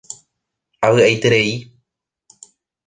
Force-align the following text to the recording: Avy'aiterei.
Avy'aiterei. 0.89 1.51